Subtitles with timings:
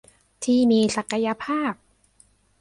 [0.43, 1.73] ที่มีศักยภาพ